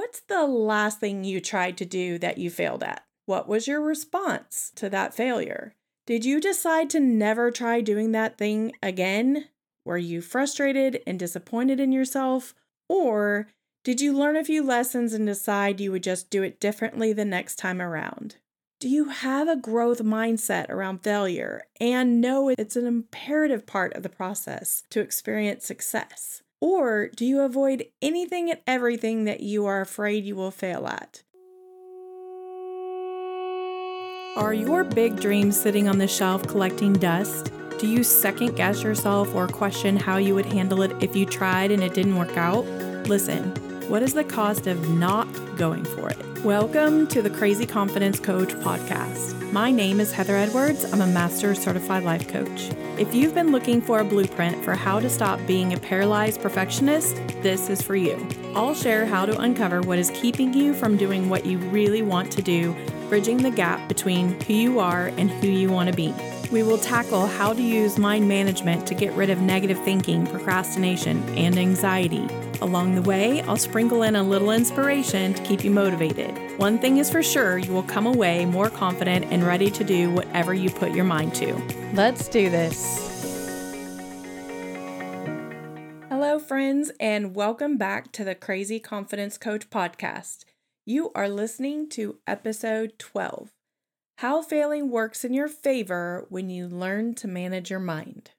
What's 0.00 0.20
the 0.20 0.46
last 0.46 0.98
thing 0.98 1.24
you 1.24 1.42
tried 1.42 1.76
to 1.76 1.84
do 1.84 2.18
that 2.20 2.38
you 2.38 2.48
failed 2.48 2.82
at? 2.82 3.04
What 3.26 3.46
was 3.46 3.68
your 3.68 3.82
response 3.82 4.72
to 4.76 4.88
that 4.88 5.12
failure? 5.12 5.74
Did 6.06 6.24
you 6.24 6.40
decide 6.40 6.88
to 6.90 7.00
never 7.00 7.50
try 7.50 7.82
doing 7.82 8.12
that 8.12 8.38
thing 8.38 8.72
again? 8.82 9.48
Were 9.84 9.98
you 9.98 10.22
frustrated 10.22 11.02
and 11.06 11.18
disappointed 11.18 11.80
in 11.80 11.92
yourself? 11.92 12.54
Or 12.88 13.48
did 13.84 14.00
you 14.00 14.14
learn 14.14 14.36
a 14.36 14.44
few 14.44 14.62
lessons 14.62 15.12
and 15.12 15.26
decide 15.26 15.80
you 15.80 15.92
would 15.92 16.02
just 16.02 16.30
do 16.30 16.42
it 16.42 16.60
differently 16.60 17.12
the 17.12 17.26
next 17.26 17.56
time 17.56 17.82
around? 17.82 18.36
Do 18.80 18.88
you 18.88 19.10
have 19.10 19.48
a 19.48 19.54
growth 19.54 20.02
mindset 20.02 20.70
around 20.70 21.02
failure 21.02 21.64
and 21.78 22.22
know 22.22 22.48
it's 22.48 22.74
an 22.74 22.86
imperative 22.86 23.66
part 23.66 23.92
of 23.92 24.02
the 24.02 24.08
process 24.08 24.82
to 24.88 25.00
experience 25.00 25.66
success? 25.66 26.40
Or 26.60 27.08
do 27.08 27.24
you 27.24 27.40
avoid 27.40 27.86
anything 28.02 28.50
and 28.50 28.60
everything 28.66 29.24
that 29.24 29.40
you 29.40 29.64
are 29.66 29.80
afraid 29.80 30.24
you 30.24 30.36
will 30.36 30.50
fail 30.50 30.86
at? 30.86 31.22
Are 34.36 34.54
your 34.54 34.84
big 34.84 35.20
dreams 35.20 35.58
sitting 35.58 35.88
on 35.88 35.98
the 35.98 36.06
shelf 36.06 36.46
collecting 36.46 36.92
dust? 36.92 37.50
Do 37.78 37.86
you 37.86 38.04
second 38.04 38.56
guess 38.56 38.82
yourself 38.82 39.34
or 39.34 39.48
question 39.48 39.96
how 39.96 40.18
you 40.18 40.34
would 40.34 40.46
handle 40.46 40.82
it 40.82 40.92
if 41.02 41.16
you 41.16 41.24
tried 41.24 41.70
and 41.70 41.82
it 41.82 41.94
didn't 41.94 42.16
work 42.16 42.36
out? 42.36 42.64
Listen, 43.06 43.52
what 43.90 44.04
is 44.04 44.14
the 44.14 44.22
cost 44.22 44.68
of 44.68 44.88
not 44.88 45.26
going 45.56 45.82
for 45.82 46.08
it? 46.08 46.44
Welcome 46.44 47.08
to 47.08 47.20
the 47.20 47.28
Crazy 47.28 47.66
Confidence 47.66 48.20
Coach 48.20 48.50
podcast. 48.50 49.50
My 49.50 49.72
name 49.72 49.98
is 49.98 50.12
Heather 50.12 50.36
Edwards. 50.36 50.84
I'm 50.92 51.00
a 51.00 51.08
Master 51.08 51.56
Certified 51.56 52.04
Life 52.04 52.28
Coach. 52.28 52.70
If 52.98 53.12
you've 53.12 53.34
been 53.34 53.50
looking 53.50 53.82
for 53.82 53.98
a 53.98 54.04
blueprint 54.04 54.64
for 54.64 54.74
how 54.74 55.00
to 55.00 55.10
stop 55.10 55.44
being 55.44 55.72
a 55.72 55.76
paralyzed 55.76 56.40
perfectionist, 56.40 57.16
this 57.42 57.68
is 57.68 57.82
for 57.82 57.96
you. 57.96 58.28
I'll 58.54 58.76
share 58.76 59.06
how 59.06 59.26
to 59.26 59.36
uncover 59.40 59.80
what 59.80 59.98
is 59.98 60.12
keeping 60.14 60.54
you 60.54 60.72
from 60.72 60.96
doing 60.96 61.28
what 61.28 61.44
you 61.44 61.58
really 61.58 62.02
want 62.02 62.30
to 62.34 62.42
do, 62.42 62.76
bridging 63.08 63.38
the 63.38 63.50
gap 63.50 63.88
between 63.88 64.40
who 64.42 64.54
you 64.54 64.78
are 64.78 65.08
and 65.16 65.28
who 65.28 65.48
you 65.48 65.68
want 65.68 65.90
to 65.90 65.96
be. 65.96 66.14
We 66.50 66.64
will 66.64 66.78
tackle 66.78 67.28
how 67.28 67.52
to 67.52 67.62
use 67.62 67.96
mind 67.96 68.28
management 68.28 68.84
to 68.88 68.94
get 68.94 69.12
rid 69.12 69.30
of 69.30 69.40
negative 69.40 69.78
thinking, 69.84 70.26
procrastination, 70.26 71.22
and 71.38 71.56
anxiety. 71.56 72.26
Along 72.60 72.96
the 72.96 73.02
way, 73.02 73.40
I'll 73.42 73.56
sprinkle 73.56 74.02
in 74.02 74.16
a 74.16 74.22
little 74.24 74.50
inspiration 74.50 75.32
to 75.34 75.42
keep 75.44 75.62
you 75.62 75.70
motivated. 75.70 76.36
One 76.58 76.80
thing 76.80 76.96
is 76.96 77.08
for 77.08 77.22
sure, 77.22 77.58
you 77.58 77.72
will 77.72 77.84
come 77.84 78.04
away 78.04 78.46
more 78.46 78.68
confident 78.68 79.26
and 79.26 79.44
ready 79.44 79.70
to 79.70 79.84
do 79.84 80.10
whatever 80.10 80.52
you 80.52 80.70
put 80.70 80.90
your 80.90 81.04
mind 81.04 81.36
to. 81.36 81.54
Let's 81.94 82.26
do 82.26 82.50
this. 82.50 83.06
Hello, 86.08 86.40
friends, 86.40 86.90
and 86.98 87.36
welcome 87.36 87.76
back 87.76 88.10
to 88.10 88.24
the 88.24 88.34
Crazy 88.34 88.80
Confidence 88.80 89.38
Coach 89.38 89.70
podcast. 89.70 90.44
You 90.84 91.12
are 91.14 91.28
listening 91.28 91.88
to 91.90 92.18
episode 92.26 92.98
12 92.98 93.50
How 94.20 94.42
Failing 94.42 94.90
Works 94.90 95.24
in 95.24 95.32
Your 95.32 95.48
Favor 95.48 96.26
When 96.28 96.50
You 96.50 96.68
Learn 96.68 97.14
to 97.14 97.26
Manage 97.26 97.70
Your 97.70 97.80
Mind. 97.80 98.32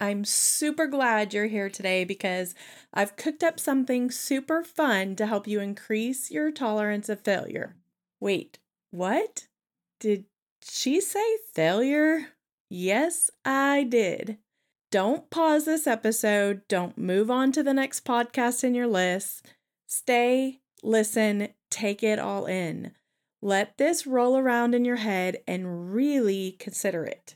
I'm 0.00 0.24
super 0.24 0.88
glad 0.88 1.32
you're 1.32 1.46
here 1.46 1.70
today 1.70 2.02
because 2.02 2.56
I've 2.92 3.14
cooked 3.14 3.44
up 3.44 3.60
something 3.60 4.10
super 4.10 4.64
fun 4.64 5.14
to 5.14 5.26
help 5.28 5.46
you 5.46 5.60
increase 5.60 6.32
your 6.32 6.50
tolerance 6.50 7.08
of 7.08 7.20
failure. 7.20 7.76
Wait, 8.18 8.58
what? 8.90 9.46
Did 10.00 10.24
she 10.64 11.00
say 11.00 11.36
failure? 11.54 12.30
Yes, 12.68 13.30
I 13.44 13.84
did. 13.84 14.38
Don't 14.90 15.30
pause 15.30 15.64
this 15.64 15.86
episode. 15.86 16.62
Don't 16.66 16.98
move 16.98 17.30
on 17.30 17.52
to 17.52 17.62
the 17.62 17.72
next 17.72 18.04
podcast 18.04 18.64
in 18.64 18.74
your 18.74 18.88
list. 18.88 19.46
Stay, 19.86 20.58
listen, 20.82 21.50
take 21.70 22.02
it 22.02 22.18
all 22.18 22.46
in. 22.46 22.90
Let 23.44 23.76
this 23.76 24.06
roll 24.06 24.38
around 24.38 24.72
in 24.72 24.84
your 24.84 24.96
head 24.96 25.38
and 25.48 25.92
really 25.92 26.52
consider 26.60 27.04
it. 27.04 27.34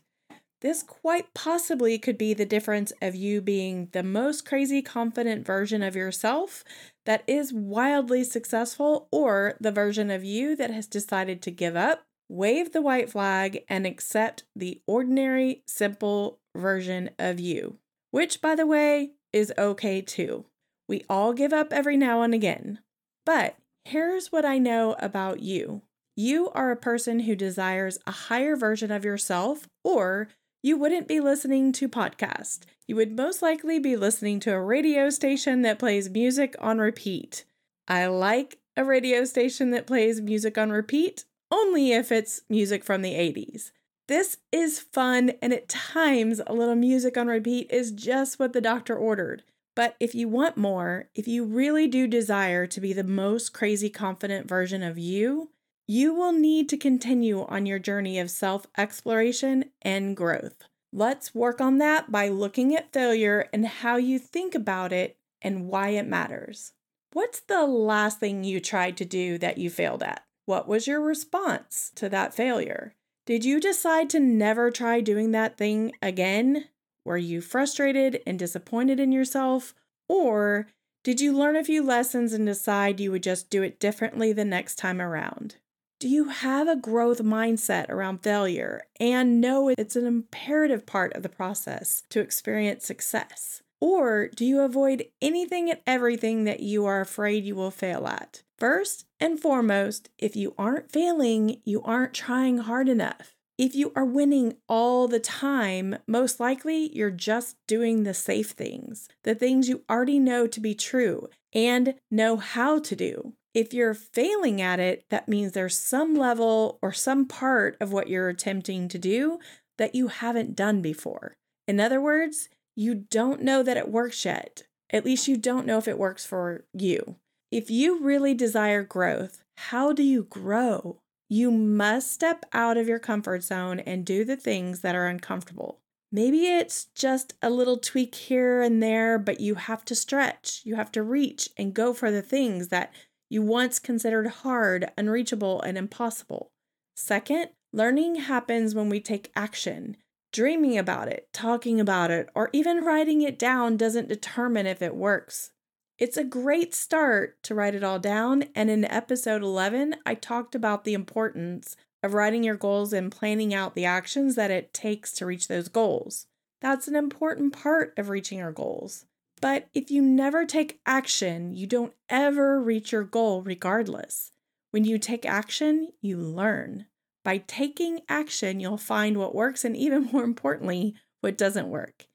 This 0.61 0.85
quite 0.85 1.34
possibly 1.34 1.99
could 1.99 2.17
be 2.17 2.33
the 2.33 2.47
difference 2.47 2.93
of 3.03 3.17
you 3.17 3.41
being 3.41 3.89
the 3.91 4.05
most 4.05 4.47
crazy 4.47 4.83
confident 4.83 5.44
version 5.44 5.83
of 5.83 5.97
yourself 5.97 6.62
that 7.06 7.25
is 7.27 7.53
wildly 7.53 8.22
successful, 8.22 9.09
or 9.11 9.56
the 9.61 9.72
version 9.72 10.11
of 10.11 10.25
you 10.25 10.55
that 10.56 10.71
has 10.71 10.87
decided 10.87 11.43
to 11.43 11.50
give 11.50 11.75
up, 11.77 12.05
wave 12.28 12.73
the 12.73 12.83
white 12.83 13.11
flag, 13.11 13.65
and 13.69 13.84
accept 13.84 14.44
the 14.55 14.81
ordinary, 14.87 15.62
simple 15.67 16.38
version 16.56 17.11
of 17.19 17.41
you, 17.41 17.78
which, 18.12 18.41
by 18.41 18.55
the 18.55 18.67
way, 18.67 19.11
is 19.33 19.53
okay 19.59 20.00
too. 20.00 20.47
We 20.88 21.05
all 21.09 21.33
give 21.33 21.53
up 21.53 21.73
every 21.73 21.97
now 21.97 22.23
and 22.23 22.33
again. 22.33 22.78
But 23.25 23.56
here's 23.84 24.31
what 24.31 24.44
I 24.44 24.59
know 24.59 24.97
about 25.00 25.41
you 25.41 25.83
you 26.16 26.50
are 26.50 26.71
a 26.71 26.77
person 26.77 27.21
who 27.21 27.37
desires 27.37 27.99
a 28.06 28.10
higher 28.10 28.56
version 28.56 28.91
of 28.91 29.04
yourself, 29.04 29.69
or 29.84 30.28
you 30.62 30.77
wouldn't 30.77 31.06
be 31.06 31.21
listening 31.21 31.71
to 31.72 31.88
podcast. 31.88 32.60
You 32.88 32.97
would 32.97 33.16
most 33.16 33.43
likely 33.43 33.78
be 33.78 33.97
listening 33.97 34.41
to 34.41 34.53
a 34.53 34.60
radio 34.60 35.10
station 35.10 35.62
that 35.62 35.78
plays 35.78 36.10
music 36.10 36.56
on 36.59 36.78
repeat. 36.78 37.44
I 37.87 38.06
like 38.06 38.59
a 38.76 38.84
radio 38.84 39.25
station 39.25 39.71
that 39.71 39.87
plays 39.87 40.21
music 40.21 40.59
on 40.59 40.71
repeat 40.71 41.25
only 41.50 41.93
if 41.93 42.10
it's 42.10 42.43
music 42.49 42.82
from 42.82 43.03
the 43.03 43.15
80s. 43.15 43.71
This 44.09 44.38
is 44.53 44.81
fun, 44.81 45.32
and 45.43 45.53
at 45.53 45.69
times, 45.69 46.41
a 46.47 46.53
little 46.53 46.76
music 46.76 47.16
on 47.16 47.26
repeat 47.26 47.71
is 47.71 47.91
just 47.91 48.38
what 48.38 48.53
the 48.53 48.60
doctor 48.60 48.97
ordered. 48.97 49.43
But 49.75 49.97
if 50.00 50.15
you 50.15 50.28
want 50.28 50.56
more, 50.56 51.10
if 51.15 51.28
you 51.28 51.44
really 51.44 51.87
do 51.87 52.06
desire 52.06 52.66
to 52.66 52.81
be 52.81 52.93
the 52.93 53.05
most 53.05 53.53
crazy 53.53 53.91
confident 53.91 54.49
version 54.49 54.82
of 54.82 54.97
you, 54.97 55.50
you 55.89 56.13
will 56.13 56.33
need 56.33 56.69
to 56.69 56.77
continue 56.77 57.45
on 57.47 57.65
your 57.65 57.79
journey 57.79 58.19
of 58.19 58.31
self 58.31 58.67
exploration 58.77 59.67
and 59.83 60.17
growth. 60.17 60.65
Let's 60.93 61.35
work 61.35 61.61
on 61.61 61.79
that 61.79 62.11
by 62.11 62.29
looking 62.29 62.75
at 62.75 62.93
failure 62.93 63.49
and 63.53 63.67
how 63.67 63.97
you 63.97 64.19
think 64.19 64.55
about 64.55 64.93
it 64.93 65.17
and 65.41 65.69
why 65.69 65.91
it 65.91 66.07
matters. 66.07 66.73
What's 67.13 67.41
the 67.41 67.67
last 67.67 68.19
thing 68.19 68.43
you 68.43 68.61
tried 68.61 68.97
to 68.97 69.05
do 69.05 69.39
that 69.39 69.59
you 69.59 69.71
failed 69.71 70.03
at? 70.03 70.25
What 70.45 70.67
was 70.67 70.87
your 70.87 71.01
response 71.01 71.93
to 71.97 72.09
that 72.09 72.35
failure? 72.35 72.95
Did 73.25 73.45
you 73.45 73.61
decide 73.61 74.11
to 74.11 74.21
never 74.21 74.71
try 74.71 75.01
doing 75.01 75.33
that 75.33 75.57
thing 75.57 75.93
again? 76.03 76.67
Were 77.05 77.17
you 77.17 77.41
frustrated 77.41 78.23
and 78.27 78.39
disappointed 78.39 78.99
in 78.99 79.13
yourself? 79.13 79.75
Or 80.09 80.69
did 81.05 81.21
you 81.21 81.33
learn 81.33 81.57
a 81.57 81.65
few 81.65 81.83
lessons 81.83 82.33
and 82.33 82.47
decide 82.47 82.99
you 82.99 83.13
would 83.13 83.23
just 83.23 83.51
do 83.51 83.63
it 83.63 83.79
differently 83.79 84.33
the 84.33 84.45
next 84.45 84.77
time 84.77 85.01
around? 85.01 85.57
Do 85.99 86.09
you 86.11 86.29
have 86.29 86.69
a 86.69 86.77
growth 86.77 87.23
mindset 87.23 87.89
around 87.89 88.23
failure 88.23 88.83
and 89.01 89.41
know 89.41 89.71
it's 89.71 89.97
an 89.97 90.05
imperative 90.05 90.84
part 90.84 91.15
of 91.15 91.23
the 91.23 91.31
process 91.31 92.03
to 92.11 92.21
experience 92.21 92.84
success? 92.84 93.62
Or 93.81 94.29
do 94.29 94.45
you 94.45 94.61
avoid 94.61 95.06
anything 95.23 95.71
and 95.71 95.81
everything 95.87 96.45
that 96.45 96.61
you 96.61 96.85
are 96.85 97.01
afraid 97.01 97.45
you 97.45 97.55
will 97.55 97.71
fail 97.71 98.06
at? 98.06 98.43
First 98.59 99.06
and 99.19 99.41
foremost, 99.41 100.11
if 100.19 100.37
you 100.37 100.55
aren't 100.59 100.93
failing, 100.93 101.62
you 101.65 101.81
aren't 101.83 102.12
trying 102.12 102.59
hard 102.59 102.91
enough. 102.91 103.35
If 103.56 103.75
you 103.75 103.91
are 103.97 104.05
winning 104.05 104.56
all 104.69 105.09
the 105.09 105.19
time, 105.19 105.97
most 106.06 106.39
likely 106.39 106.95
you're 106.95 107.11
just 107.11 107.56
doing 107.67 108.03
the 108.03 108.12
safe 108.12 108.51
things, 108.51 109.09
the 109.23 109.35
things 109.35 109.67
you 109.67 109.83
already 109.89 110.19
know 110.19 110.47
to 110.47 110.61
be 110.61 110.75
true 110.75 111.31
and 111.55 111.95
know 112.11 112.37
how 112.37 112.81
to 112.81 112.95
do. 112.95 113.33
If 113.56 113.72
you're 113.72 113.94
failing 113.94 114.61
at 114.61 114.81
it, 114.81 115.06
that 115.09 115.31
means 115.31 115.53
there's 115.53 115.78
some 115.78 116.15
level 116.15 116.78
or 116.83 116.93
some 116.93 117.25
part 117.25 117.75
of 117.81 117.91
what 117.91 118.06
you're 118.06 118.28
attempting 118.28 118.87
to 118.89 118.99
do 118.99 119.39
that 119.78 119.94
you 119.94 120.09
haven't 120.09 120.55
done 120.55 120.83
before. 120.83 121.33
In 121.67 121.81
other 121.81 121.99
words, 121.99 122.50
you 122.77 122.94
don't 122.94 123.41
know 123.41 123.62
that 123.62 123.78
it 123.78 123.89
works 123.89 124.27
yet. 124.27 124.65
At 124.91 125.06
least 125.06 125.27
you 125.27 125.39
don't 125.39 125.65
know 125.65 125.78
if 125.78 125.89
it 125.89 125.99
works 125.99 126.27
for 126.27 126.67
you. 126.75 127.17
If 127.50 127.71
you 127.71 127.99
really 127.99 128.34
desire 128.34 128.83
growth, 128.83 129.43
how 129.56 129.94
do 129.94 130.03
you 130.03 130.25
grow? 130.25 130.99
You 131.31 131.50
must 131.50 132.12
step 132.12 132.44
out 132.53 132.76
of 132.76 132.87
your 132.87 132.99
comfort 132.99 133.43
zone 133.43 133.81
and 133.81 134.05
do 134.05 134.26
the 134.26 134.37
things 134.37 134.82
that 134.82 134.94
are 134.94 135.06
uncomfortable. 135.06 135.79
Maybe 136.12 136.49
it's 136.49 136.88
just 136.94 137.32
a 137.41 137.49
little 137.49 137.79
tweak 137.79 138.17
here 138.17 138.61
and 138.61 138.82
there, 138.82 139.19
but 139.19 139.41
you 139.41 139.55
have 139.55 139.82
to 139.87 139.94
stretch. 139.94 140.61
You 140.64 140.75
have 140.75 140.93
to 140.93 141.03
reach 141.03 141.49
and 141.56 141.73
go 141.73 141.94
for 141.94 142.11
the 142.11 142.20
things 142.20 142.69
that 142.69 142.93
you 143.28 143.43
once 143.43 143.78
considered 143.78 144.26
hard, 144.28 144.90
unreachable, 144.96 145.61
and 145.62 145.76
impossible. 145.76 146.50
Second, 146.94 147.50
learning 147.73 148.17
happens 148.17 148.75
when 148.75 148.88
we 148.88 149.00
take 149.00 149.32
action. 149.34 149.96
Dreaming 150.32 150.76
about 150.76 151.08
it, 151.08 151.28
talking 151.32 151.81
about 151.81 152.11
it, 152.11 152.28
or 152.34 152.50
even 152.52 152.84
writing 152.84 153.23
it 153.23 153.38
down 153.38 153.76
doesn't 153.76 154.08
determine 154.08 154.67
if 154.67 154.82
it 154.82 154.94
works. 154.94 155.52
It's 155.99 156.19
a 156.19 156.25
great 156.25 156.75
start 156.75 157.43
to 157.44 157.55
write 157.55 157.75
it 157.75 157.82
all 157.82 157.99
down, 157.99 158.44
and 158.55 158.69
in 158.69 158.84
episode 158.84 159.43
11, 159.43 159.96
I 160.05 160.14
talked 160.14 160.55
about 160.55 160.84
the 160.84 160.93
importance 160.94 161.75
of 162.02 162.12
writing 162.12 162.44
your 162.44 162.56
goals 162.56 162.93
and 162.93 163.11
planning 163.11 163.55
out 163.55 163.75
the 163.75 163.87
actions 163.87 164.34
that 164.34 164.50
it 164.50 164.75
takes 164.75 165.12
to 165.14 165.26
reach 165.26 165.49
those 165.49 165.69
goals. 165.69 166.26
That's 166.61 166.87
an 166.87 166.96
important 166.96 167.55
part 167.55 167.94
of 167.96 168.11
reaching 168.11 168.43
our 168.43 168.52
goals. 168.52 169.06
But 169.41 169.69
if 169.75 169.91
you 169.91 170.03
never 170.03 170.44
take 170.44 170.81
action, 170.87 171.55
you 171.55 171.67
don't 171.67 171.93
ever 172.09 172.61
reach 172.61 172.93
your 172.93 173.05
goal 173.05 173.43
regardless. 173.43 174.33
When 174.71 174.85
you 174.85 174.99
take 174.99 175.27
action, 175.27 175.88
you 176.00 176.19
learn. 176.19 176.87
By 177.25 177.38
taking 177.38 178.00
action, 178.09 178.61
you'll 178.61 178.79
find 178.79 179.17
what 179.17 179.35
works 179.35 179.65
and, 179.65 179.77
even 179.77 180.05
more 180.12 180.25
importantly, 180.25 180.94
what 181.21 181.37
doesn't 181.37 181.71
work. 181.71 182.06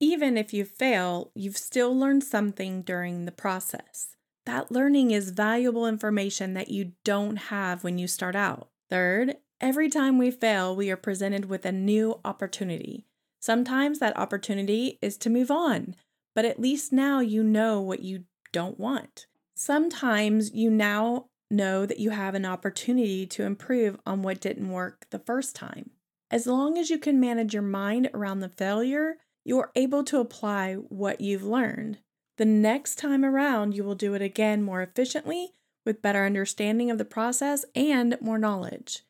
Even 0.00 0.36
if 0.36 0.52
you 0.52 0.64
fail, 0.64 1.30
you've 1.34 1.56
still 1.56 1.96
learned 1.98 2.24
something 2.24 2.82
during 2.82 3.24
the 3.24 3.32
process. 3.32 4.16
That 4.44 4.70
learning 4.70 5.10
is 5.10 5.30
valuable 5.30 5.86
information 5.86 6.54
that 6.54 6.68
you 6.68 6.92
don't 7.04 7.36
have 7.36 7.82
when 7.82 7.98
you 7.98 8.06
start 8.06 8.36
out. 8.36 8.68
Third, 8.90 9.36
every 9.60 9.88
time 9.88 10.18
we 10.18 10.30
fail, 10.30 10.76
we 10.76 10.90
are 10.90 10.96
presented 10.96 11.46
with 11.46 11.64
a 11.66 11.72
new 11.72 12.20
opportunity. 12.24 13.06
Sometimes 13.40 13.98
that 13.98 14.16
opportunity 14.16 14.98
is 15.02 15.16
to 15.18 15.30
move 15.30 15.50
on, 15.50 15.96
but 16.36 16.44
at 16.44 16.60
least 16.60 16.92
now 16.92 17.18
you 17.18 17.42
know 17.42 17.80
what 17.80 18.00
you 18.00 18.24
don't 18.52 18.78
want. 18.78 19.26
Sometimes 19.54 20.52
you 20.52 20.70
now 20.70 21.30
know 21.50 21.86
that 21.86 21.98
you 21.98 22.10
have 22.10 22.34
an 22.34 22.44
opportunity 22.44 23.26
to 23.26 23.44
improve 23.44 23.96
on 24.04 24.20
what 24.20 24.42
didn't 24.42 24.68
work 24.68 25.06
the 25.10 25.18
first 25.18 25.56
time. 25.56 25.92
As 26.30 26.46
long 26.46 26.76
as 26.76 26.90
you 26.90 26.98
can 26.98 27.18
manage 27.18 27.54
your 27.54 27.62
mind 27.62 28.10
around 28.12 28.40
the 28.40 28.50
failure, 28.50 29.16
you 29.44 29.58
are 29.58 29.70
able 29.74 30.04
to 30.04 30.20
apply 30.20 30.74
what 30.74 31.22
you've 31.22 31.42
learned. 31.42 32.00
The 32.36 32.44
next 32.44 32.96
time 32.96 33.24
around, 33.24 33.74
you 33.74 33.82
will 33.82 33.94
do 33.94 34.12
it 34.12 34.20
again 34.20 34.62
more 34.62 34.82
efficiently 34.82 35.52
with 35.86 36.02
better 36.02 36.26
understanding 36.26 36.90
of 36.90 36.98
the 36.98 37.06
process 37.06 37.64
and 37.74 38.18
more 38.20 38.38
knowledge. 38.38 39.04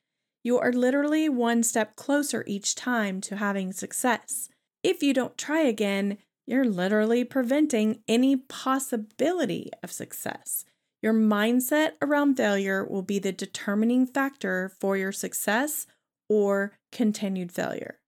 You 0.44 0.60
are 0.60 0.72
literally 0.72 1.28
one 1.28 1.64
step 1.64 1.96
closer 1.96 2.44
each 2.46 2.76
time 2.76 3.20
to 3.22 3.36
having 3.36 3.72
success. 3.72 4.48
If 4.84 5.02
you 5.02 5.12
don't 5.12 5.36
try 5.36 5.62
again, 5.62 6.18
you're 6.46 6.64
literally 6.64 7.24
preventing 7.24 8.00
any 8.06 8.36
possibility 8.36 9.70
of 9.82 9.92
success. 9.92 10.64
Your 11.02 11.12
mindset 11.12 11.92
around 12.00 12.36
failure 12.36 12.84
will 12.84 13.02
be 13.02 13.18
the 13.18 13.32
determining 13.32 14.06
factor 14.06 14.72
for 14.80 14.96
your 14.96 15.12
success 15.12 15.86
or 16.28 16.78
continued 16.92 17.52
failure. 17.52 17.98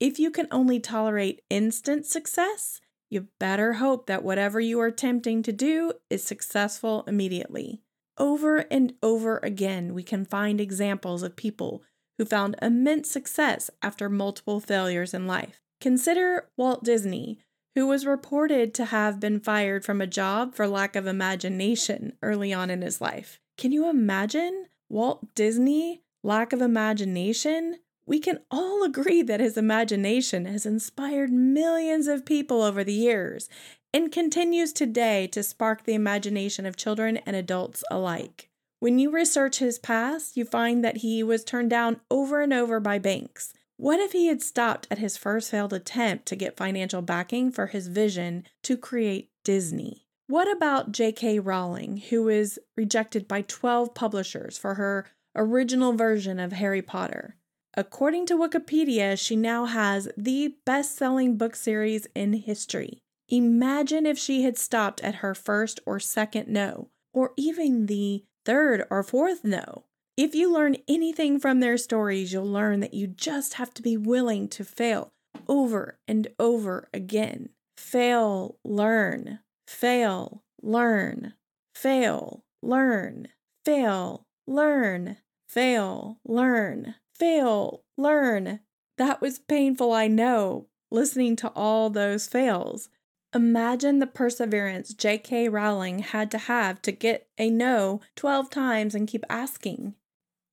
If 0.00 0.18
you 0.18 0.30
can 0.30 0.48
only 0.50 0.80
tolerate 0.80 1.42
instant 1.50 2.06
success, 2.06 2.80
you 3.10 3.28
better 3.38 3.74
hope 3.74 4.06
that 4.06 4.24
whatever 4.24 4.58
you 4.58 4.80
are 4.80 4.86
attempting 4.86 5.42
to 5.42 5.52
do 5.52 5.92
is 6.10 6.24
successful 6.24 7.04
immediately. 7.06 7.82
Over 8.18 8.58
and 8.70 8.94
over 9.02 9.38
again, 9.38 9.94
we 9.94 10.02
can 10.02 10.24
find 10.24 10.60
examples 10.60 11.22
of 11.22 11.36
people 11.36 11.82
who 12.18 12.24
found 12.24 12.56
immense 12.62 13.10
success 13.10 13.70
after 13.82 14.08
multiple 14.08 14.60
failures 14.60 15.14
in 15.14 15.26
life. 15.26 15.60
Consider 15.80 16.48
Walt 16.56 16.84
Disney, 16.84 17.38
who 17.74 17.86
was 17.86 18.06
reported 18.06 18.72
to 18.74 18.86
have 18.86 19.20
been 19.20 19.40
fired 19.40 19.84
from 19.84 20.00
a 20.00 20.06
job 20.06 20.54
for 20.54 20.66
lack 20.66 20.94
of 20.94 21.06
imagination 21.06 22.12
early 22.22 22.52
on 22.52 22.70
in 22.70 22.82
his 22.82 23.00
life. 23.00 23.40
Can 23.56 23.72
you 23.72 23.88
imagine 23.88 24.66
Walt 24.88 25.34
Disney, 25.34 26.02
lack 26.22 26.52
of 26.52 26.60
imagination? 26.60 27.76
We 28.06 28.20
can 28.20 28.40
all 28.50 28.84
agree 28.84 29.22
that 29.22 29.40
his 29.40 29.56
imagination 29.56 30.44
has 30.44 30.66
inspired 30.66 31.32
millions 31.32 32.06
of 32.06 32.26
people 32.26 32.62
over 32.62 32.84
the 32.84 32.92
years 32.92 33.48
and 33.92 34.12
continues 34.12 34.72
today 34.72 35.26
to 35.28 35.42
spark 35.42 35.84
the 35.84 35.94
imagination 35.94 36.66
of 36.66 36.76
children 36.76 37.16
and 37.18 37.34
adults 37.34 37.82
alike. 37.90 38.50
When 38.80 38.98
you 38.98 39.10
research 39.10 39.58
his 39.58 39.78
past, 39.78 40.36
you 40.36 40.44
find 40.44 40.84
that 40.84 40.98
he 40.98 41.22
was 41.22 41.42
turned 41.42 41.70
down 41.70 42.00
over 42.10 42.42
and 42.42 42.52
over 42.52 42.80
by 42.80 42.98
banks. 42.98 43.54
What 43.76 44.00
if 44.00 44.12
he 44.12 44.26
had 44.28 44.40
stopped 44.40 44.86
at 44.90 44.98
his 44.98 45.16
first 45.16 45.50
failed 45.50 45.72
attempt 45.72 46.26
to 46.26 46.36
get 46.36 46.56
financial 46.56 47.02
backing 47.02 47.50
for 47.50 47.66
his 47.66 47.88
vision 47.88 48.46
to 48.62 48.76
create 48.76 49.30
Disney? 49.42 50.06
What 50.26 50.50
about 50.50 50.92
J.K. 50.92 51.40
Rowling, 51.40 51.98
who 51.98 52.22
was 52.22 52.58
rejected 52.76 53.28
by 53.28 53.42
12 53.42 53.94
publishers 53.94 54.56
for 54.56 54.74
her 54.74 55.06
original 55.34 55.92
version 55.92 56.38
of 56.38 56.52
Harry 56.52 56.82
Potter? 56.82 57.36
According 57.76 58.26
to 58.26 58.36
Wikipedia, 58.36 59.18
she 59.18 59.34
now 59.34 59.64
has 59.66 60.08
the 60.16 60.54
best 60.64 60.96
selling 60.96 61.36
book 61.36 61.56
series 61.56 62.06
in 62.14 62.32
history. 62.34 63.00
Imagine 63.28 64.06
if 64.06 64.18
she 64.18 64.42
had 64.42 64.56
stopped 64.56 65.00
at 65.02 65.16
her 65.16 65.34
first 65.34 65.80
or 65.84 65.98
second 65.98 66.48
no, 66.48 66.88
or 67.12 67.32
even 67.36 67.86
the 67.86 68.24
third 68.44 68.86
or 68.90 69.02
fourth 69.02 69.44
no. 69.44 69.84
If 70.16 70.34
you 70.34 70.52
learn 70.52 70.76
anything 70.86 71.40
from 71.40 71.60
their 71.60 71.76
stories, 71.76 72.32
you'll 72.32 72.50
learn 72.50 72.80
that 72.80 72.94
you 72.94 73.06
just 73.06 73.54
have 73.54 73.74
to 73.74 73.82
be 73.82 73.96
willing 73.96 74.48
to 74.48 74.64
fail 74.64 75.12
over 75.48 75.98
and 76.06 76.28
over 76.38 76.88
again. 76.94 77.48
Fail, 77.76 78.58
learn, 78.64 79.40
fail, 79.66 80.42
learn, 80.62 81.34
fail, 81.74 82.44
learn, 82.62 83.28
fail, 83.64 84.26
learn, 84.46 85.16
fail, 85.48 86.18
learn 86.24 86.94
fail, 87.14 87.82
learn. 87.96 88.60
That 88.98 89.20
was 89.20 89.38
painful, 89.38 89.92
I 89.92 90.08
know, 90.08 90.66
listening 90.90 91.36
to 91.36 91.48
all 91.48 91.90
those 91.90 92.28
fails. 92.28 92.88
Imagine 93.34 93.98
the 93.98 94.06
perseverance 94.06 94.94
J.K. 94.94 95.48
Rowling 95.48 96.00
had 96.00 96.30
to 96.32 96.38
have 96.38 96.80
to 96.82 96.92
get 96.92 97.26
a 97.38 97.50
no 97.50 98.00
12 98.14 98.50
times 98.50 98.94
and 98.94 99.08
keep 99.08 99.24
asking. 99.28 99.94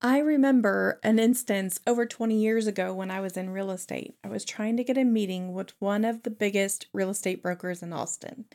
I 0.03 0.17
remember 0.17 0.99
an 1.03 1.19
instance 1.19 1.79
over 1.85 2.07
20 2.07 2.35
years 2.35 2.65
ago 2.65 2.91
when 2.91 3.11
I 3.11 3.19
was 3.19 3.37
in 3.37 3.51
real 3.51 3.69
estate. 3.69 4.15
I 4.23 4.29
was 4.29 4.43
trying 4.43 4.75
to 4.77 4.83
get 4.83 4.97
a 4.97 5.03
meeting 5.03 5.53
with 5.53 5.73
one 5.77 6.03
of 6.03 6.23
the 6.23 6.31
biggest 6.31 6.87
real 6.91 7.11
estate 7.11 7.43
brokers 7.43 7.83
in 7.83 7.93
Austin. 7.93 8.45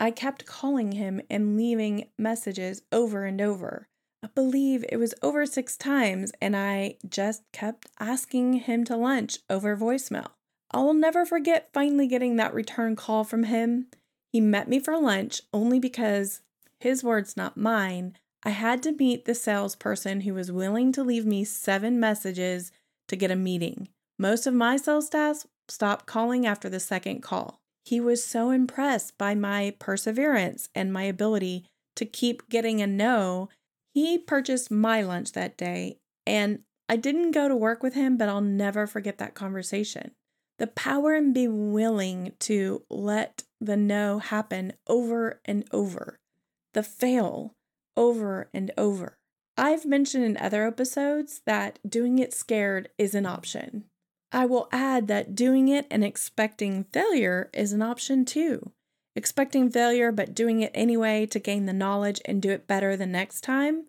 I 0.00 0.10
kept 0.10 0.44
calling 0.44 0.92
him 0.92 1.20
and 1.30 1.56
leaving 1.56 2.08
messages 2.18 2.82
over 2.90 3.24
and 3.24 3.40
over. 3.40 3.86
I 4.24 4.28
believe 4.34 4.84
it 4.88 4.96
was 4.96 5.14
over 5.22 5.46
six 5.46 5.76
times, 5.76 6.32
and 6.42 6.56
I 6.56 6.96
just 7.08 7.44
kept 7.52 7.86
asking 8.00 8.54
him 8.54 8.84
to 8.86 8.96
lunch 8.96 9.38
over 9.48 9.76
voicemail. 9.76 10.30
I 10.72 10.78
will 10.78 10.94
never 10.94 11.24
forget 11.24 11.70
finally 11.72 12.08
getting 12.08 12.34
that 12.36 12.52
return 12.52 12.96
call 12.96 13.22
from 13.22 13.44
him. 13.44 13.86
He 14.32 14.40
met 14.40 14.68
me 14.68 14.80
for 14.80 14.98
lunch 14.98 15.42
only 15.54 15.78
because, 15.78 16.40
his 16.80 17.04
words, 17.04 17.36
not 17.36 17.56
mine, 17.56 18.18
I 18.42 18.50
had 18.50 18.82
to 18.84 18.92
meet 18.92 19.24
the 19.24 19.34
salesperson 19.34 20.22
who 20.22 20.34
was 20.34 20.52
willing 20.52 20.92
to 20.92 21.02
leave 21.02 21.26
me 21.26 21.44
seven 21.44 21.98
messages 21.98 22.70
to 23.08 23.16
get 23.16 23.30
a 23.30 23.36
meeting. 23.36 23.88
Most 24.18 24.46
of 24.46 24.54
my 24.54 24.76
sales 24.76 25.06
staff 25.06 25.46
stopped 25.68 26.06
calling 26.06 26.46
after 26.46 26.68
the 26.68 26.80
second 26.80 27.22
call. 27.22 27.60
He 27.84 28.00
was 28.00 28.24
so 28.24 28.50
impressed 28.50 29.16
by 29.18 29.34
my 29.34 29.74
perseverance 29.78 30.68
and 30.74 30.92
my 30.92 31.02
ability 31.02 31.66
to 31.96 32.04
keep 32.04 32.48
getting 32.48 32.80
a 32.82 32.86
no 32.86 33.48
he 33.96 34.18
purchased 34.18 34.70
my 34.70 35.00
lunch 35.00 35.32
that 35.32 35.56
day, 35.56 35.96
and 36.26 36.58
I 36.86 36.96
didn't 36.96 37.30
go 37.30 37.48
to 37.48 37.56
work 37.56 37.82
with 37.82 37.94
him, 37.94 38.18
but 38.18 38.28
I'll 38.28 38.42
never 38.42 38.86
forget 38.86 39.16
that 39.16 39.32
conversation. 39.32 40.10
The 40.58 40.66
power 40.66 41.14
in 41.14 41.32
being 41.32 41.72
willing 41.72 42.34
to 42.40 42.82
let 42.90 43.44
the 43.58 43.78
no 43.78 44.18
happen 44.18 44.74
over 44.86 45.40
and 45.46 45.64
over, 45.72 46.18
the 46.74 46.82
fail 46.82 47.54
over 47.96 48.48
and 48.52 48.70
over. 48.76 49.16
I've 49.56 49.86
mentioned 49.86 50.24
in 50.24 50.36
other 50.36 50.66
episodes 50.66 51.40
that 51.46 51.78
doing 51.88 52.18
it 52.18 52.34
scared 52.34 52.90
is 52.98 53.14
an 53.14 53.26
option. 53.26 53.84
I 54.32 54.44
will 54.44 54.68
add 54.70 55.08
that 55.08 55.34
doing 55.34 55.68
it 55.68 55.86
and 55.90 56.04
expecting 56.04 56.84
failure 56.92 57.48
is 57.54 57.72
an 57.72 57.80
option 57.80 58.24
too. 58.24 58.72
Expecting 59.14 59.70
failure 59.70 60.12
but 60.12 60.34
doing 60.34 60.60
it 60.60 60.72
anyway 60.74 61.24
to 61.26 61.38
gain 61.38 61.64
the 61.64 61.72
knowledge 61.72 62.20
and 62.26 62.42
do 62.42 62.50
it 62.50 62.66
better 62.66 62.96
the 62.96 63.06
next 63.06 63.40
time, 63.40 63.86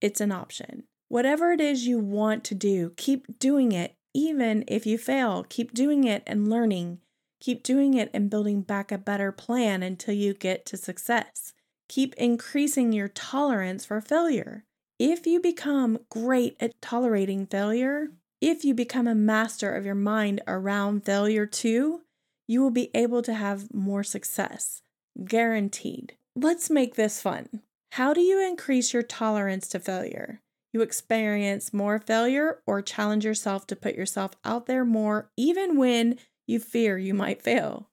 it's 0.00 0.20
an 0.20 0.30
option. 0.30 0.84
Whatever 1.08 1.50
it 1.50 1.60
is 1.60 1.86
you 1.86 1.98
want 1.98 2.44
to 2.44 2.54
do, 2.54 2.92
keep 2.96 3.38
doing 3.40 3.72
it. 3.72 3.94
Even 4.14 4.64
if 4.68 4.86
you 4.86 4.98
fail, 4.98 5.44
keep 5.48 5.74
doing 5.74 6.04
it 6.04 6.22
and 6.26 6.48
learning. 6.48 7.00
Keep 7.40 7.62
doing 7.62 7.94
it 7.94 8.10
and 8.12 8.30
building 8.30 8.62
back 8.62 8.92
a 8.92 8.98
better 8.98 9.32
plan 9.32 9.82
until 9.82 10.14
you 10.14 10.34
get 10.34 10.64
to 10.66 10.76
success. 10.76 11.54
Keep 11.88 12.14
increasing 12.14 12.92
your 12.92 13.08
tolerance 13.08 13.84
for 13.84 14.00
failure. 14.00 14.64
If 14.98 15.26
you 15.26 15.40
become 15.40 16.00
great 16.10 16.56
at 16.60 16.80
tolerating 16.82 17.46
failure, 17.46 18.08
if 18.40 18.64
you 18.64 18.74
become 18.74 19.06
a 19.06 19.14
master 19.14 19.74
of 19.74 19.86
your 19.86 19.94
mind 19.94 20.42
around 20.46 21.04
failure 21.04 21.46
too, 21.46 22.02
you 22.46 22.60
will 22.60 22.70
be 22.70 22.90
able 22.94 23.22
to 23.22 23.34
have 23.34 23.72
more 23.72 24.04
success. 24.04 24.82
Guaranteed. 25.24 26.14
Let's 26.36 26.70
make 26.70 26.94
this 26.94 27.20
fun. 27.20 27.62
How 27.92 28.12
do 28.12 28.20
you 28.20 28.40
increase 28.40 28.92
your 28.92 29.02
tolerance 29.02 29.68
to 29.68 29.80
failure? 29.80 30.40
You 30.72 30.82
experience 30.82 31.72
more 31.72 31.98
failure 31.98 32.58
or 32.66 32.82
challenge 32.82 33.24
yourself 33.24 33.66
to 33.68 33.76
put 33.76 33.94
yourself 33.94 34.32
out 34.44 34.66
there 34.66 34.84
more, 34.84 35.30
even 35.36 35.76
when 35.76 36.18
you 36.46 36.60
fear 36.60 36.98
you 36.98 37.14
might 37.14 37.42
fail. 37.42 37.87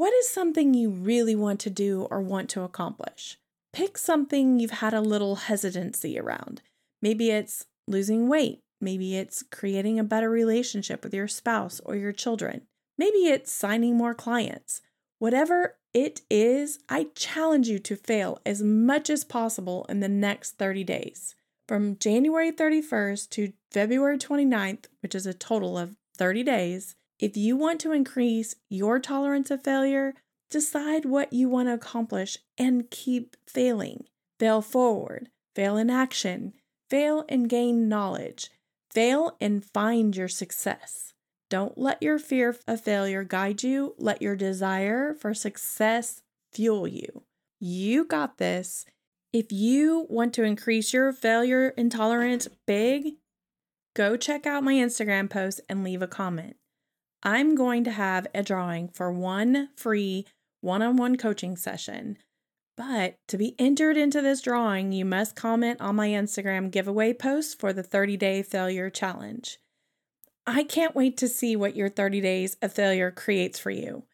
What 0.00 0.14
is 0.14 0.30
something 0.30 0.72
you 0.72 0.88
really 0.88 1.36
want 1.36 1.60
to 1.60 1.68
do 1.68 2.08
or 2.10 2.22
want 2.22 2.48
to 2.50 2.62
accomplish? 2.62 3.36
Pick 3.74 3.98
something 3.98 4.58
you've 4.58 4.80
had 4.80 4.94
a 4.94 5.02
little 5.02 5.36
hesitancy 5.36 6.18
around. 6.18 6.62
Maybe 7.02 7.28
it's 7.28 7.66
losing 7.86 8.26
weight. 8.26 8.62
Maybe 8.80 9.18
it's 9.18 9.44
creating 9.52 9.98
a 9.98 10.02
better 10.02 10.30
relationship 10.30 11.04
with 11.04 11.12
your 11.12 11.28
spouse 11.28 11.82
or 11.84 11.96
your 11.96 12.12
children. 12.12 12.62
Maybe 12.96 13.26
it's 13.26 13.52
signing 13.52 13.94
more 13.94 14.14
clients. 14.14 14.80
Whatever 15.18 15.76
it 15.92 16.22
is, 16.30 16.78
I 16.88 17.08
challenge 17.14 17.68
you 17.68 17.78
to 17.80 17.94
fail 17.94 18.40
as 18.46 18.62
much 18.62 19.10
as 19.10 19.22
possible 19.22 19.84
in 19.90 20.00
the 20.00 20.08
next 20.08 20.52
30 20.52 20.82
days. 20.82 21.34
From 21.68 21.98
January 21.98 22.52
31st 22.52 23.28
to 23.32 23.52
February 23.70 24.16
29th, 24.16 24.86
which 25.02 25.14
is 25.14 25.26
a 25.26 25.34
total 25.34 25.76
of 25.76 25.98
30 26.16 26.42
days, 26.42 26.96
if 27.20 27.36
you 27.36 27.54
want 27.54 27.80
to 27.82 27.92
increase 27.92 28.56
your 28.70 28.98
tolerance 28.98 29.50
of 29.50 29.62
failure, 29.62 30.14
decide 30.50 31.04
what 31.04 31.34
you 31.34 31.50
want 31.50 31.68
to 31.68 31.74
accomplish 31.74 32.38
and 32.56 32.90
keep 32.90 33.36
failing. 33.46 34.04
Fail 34.38 34.62
forward, 34.62 35.28
fail 35.54 35.76
in 35.76 35.90
action, 35.90 36.54
fail 36.88 37.26
and 37.28 37.48
gain 37.48 37.88
knowledge, 37.88 38.50
fail 38.90 39.36
and 39.38 39.62
find 39.62 40.16
your 40.16 40.28
success. 40.28 41.12
Don't 41.50 41.76
let 41.76 42.02
your 42.02 42.18
fear 42.18 42.56
of 42.66 42.80
failure 42.80 43.22
guide 43.22 43.62
you. 43.62 43.94
Let 43.98 44.22
your 44.22 44.36
desire 44.36 45.14
for 45.14 45.34
success 45.34 46.22
fuel 46.52 46.88
you. 46.88 47.24
You 47.58 48.06
got 48.06 48.38
this. 48.38 48.86
If 49.32 49.52
you 49.52 50.06
want 50.08 50.32
to 50.34 50.44
increase 50.44 50.94
your 50.94 51.12
failure 51.12 51.74
intolerance 51.76 52.48
big, 52.66 53.16
go 53.94 54.16
check 54.16 54.46
out 54.46 54.64
my 54.64 54.74
Instagram 54.74 55.28
post 55.28 55.60
and 55.68 55.84
leave 55.84 56.02
a 56.02 56.06
comment. 56.06 56.56
I'm 57.22 57.54
going 57.54 57.84
to 57.84 57.90
have 57.90 58.26
a 58.34 58.42
drawing 58.42 58.88
for 58.88 59.12
one 59.12 59.68
free 59.76 60.26
one 60.60 60.82
on 60.82 60.96
one 60.96 61.16
coaching 61.16 61.56
session. 61.56 62.18
But 62.76 63.16
to 63.28 63.36
be 63.36 63.54
entered 63.58 63.96
into 63.96 64.22
this 64.22 64.40
drawing, 64.40 64.92
you 64.92 65.04
must 65.04 65.36
comment 65.36 65.80
on 65.80 65.96
my 65.96 66.08
Instagram 66.08 66.70
giveaway 66.70 67.12
post 67.12 67.58
for 67.58 67.72
the 67.72 67.82
30 67.82 68.16
day 68.16 68.42
failure 68.42 68.88
challenge. 68.88 69.58
I 70.46 70.64
can't 70.64 70.96
wait 70.96 71.16
to 71.18 71.28
see 71.28 71.56
what 71.56 71.76
your 71.76 71.88
30 71.88 72.20
days 72.20 72.56
of 72.62 72.72
failure 72.72 73.10
creates 73.10 73.58
for 73.58 73.70
you. 73.70 74.04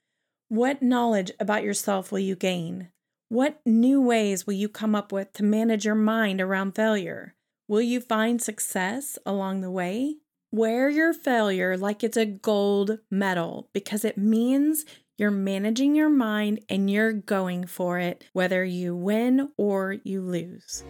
What 0.48 0.82
knowledge 0.82 1.30
about 1.38 1.62
yourself 1.62 2.10
will 2.10 2.18
you 2.18 2.36
gain? 2.36 2.90
What 3.28 3.60
new 3.64 4.00
ways 4.00 4.46
will 4.46 4.54
you 4.54 4.68
come 4.68 4.94
up 4.94 5.12
with 5.12 5.32
to 5.34 5.44
manage 5.44 5.84
your 5.84 5.94
mind 5.94 6.40
around 6.40 6.74
failure? 6.74 7.34
Will 7.68 7.82
you 7.82 8.00
find 8.00 8.40
success 8.40 9.18
along 9.26 9.60
the 9.60 9.70
way? 9.70 10.16
Wear 10.56 10.88
your 10.88 11.12
failure 11.12 11.76
like 11.76 12.02
it's 12.02 12.16
a 12.16 12.24
gold 12.24 13.00
medal 13.10 13.68
because 13.74 14.06
it 14.06 14.16
means 14.16 14.86
you're 15.18 15.30
managing 15.30 15.94
your 15.94 16.08
mind 16.08 16.60
and 16.70 16.90
you're 16.90 17.12
going 17.12 17.66
for 17.66 17.98
it, 17.98 18.24
whether 18.32 18.64
you 18.64 18.96
win 18.96 19.50
or 19.58 19.96
you 20.02 20.22
lose. 20.22 20.82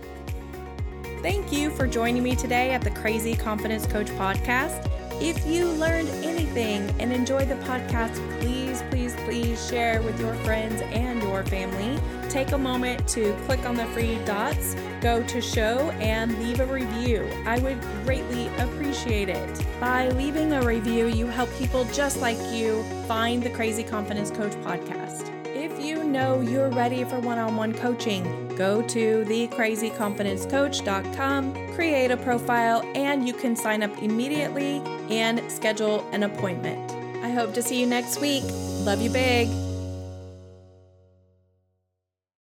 Thank 1.20 1.50
you 1.50 1.70
for 1.70 1.88
joining 1.88 2.22
me 2.22 2.36
today 2.36 2.70
at 2.70 2.82
the 2.82 2.92
Crazy 2.92 3.34
Confidence 3.34 3.86
Coach 3.86 4.06
podcast. 4.10 4.88
If 5.20 5.44
you 5.44 5.66
learned 5.66 6.10
anything 6.24 6.88
and 7.00 7.12
enjoyed 7.12 7.48
the 7.48 7.56
podcast, 7.56 8.14
please, 8.38 8.84
please, 8.88 8.95
please 9.36 9.68
share 9.68 10.00
with 10.00 10.18
your 10.18 10.32
friends 10.36 10.80
and 10.80 11.22
your 11.22 11.44
family. 11.44 12.00
Take 12.30 12.52
a 12.52 12.58
moment 12.58 13.06
to 13.08 13.34
click 13.44 13.66
on 13.66 13.76
the 13.76 13.84
free 13.86 14.16
dots, 14.24 14.74
go 15.02 15.22
to 15.24 15.42
show, 15.42 15.90
and 16.00 16.38
leave 16.38 16.60
a 16.60 16.64
review. 16.64 17.28
I 17.44 17.58
would 17.58 17.78
greatly 18.04 18.48
appreciate 18.56 19.28
it. 19.28 19.66
By 19.78 20.08
leaving 20.08 20.54
a 20.54 20.62
review, 20.62 21.08
you 21.08 21.26
help 21.26 21.50
people 21.58 21.84
just 21.92 22.22
like 22.22 22.38
you 22.50 22.82
find 23.06 23.42
the 23.42 23.50
Crazy 23.50 23.82
Confidence 23.82 24.30
Coach 24.30 24.52
podcast. 24.62 25.30
If 25.54 25.78
you 25.84 26.02
know 26.02 26.40
you're 26.40 26.70
ready 26.70 27.04
for 27.04 27.20
one 27.20 27.38
on 27.38 27.56
one 27.56 27.74
coaching, 27.74 28.24
go 28.56 28.80
to 28.88 29.22
thecrazyconfidencecoach.com, 29.26 31.74
create 31.74 32.10
a 32.10 32.16
profile, 32.16 32.90
and 32.94 33.28
you 33.28 33.34
can 33.34 33.54
sign 33.54 33.82
up 33.82 34.02
immediately 34.02 34.80
and 35.10 35.42
schedule 35.52 36.08
an 36.12 36.22
appointment. 36.22 36.95
Hope 37.36 37.52
to 37.52 37.62
see 37.62 37.78
you 37.78 37.86
next 37.86 38.18
week. 38.18 38.44
Love 38.86 39.02
you 39.02 39.10
big. 39.10 39.65